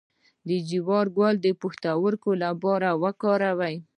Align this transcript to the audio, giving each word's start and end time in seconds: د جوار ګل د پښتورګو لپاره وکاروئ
د 0.47 0.49
جوار 0.69 1.05
ګل 1.17 1.35
د 1.41 1.47
پښتورګو 1.61 2.31
لپاره 2.43 2.89
وکاروئ 3.03 3.75